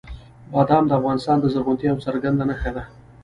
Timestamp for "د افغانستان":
0.87-1.37